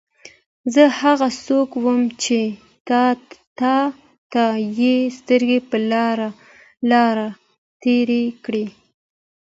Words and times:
زه 0.73 0.83
هغه 1.01 1.27
څوک 1.45 1.69
وم 1.83 2.01
چې 2.23 2.39
تا 3.59 3.75
ته 4.33 4.45
یې 4.79 4.95
سترګې 5.17 5.59
په 5.69 5.77
لار 6.93 7.17
تېرې 7.83 8.23
کړې. 8.45 8.65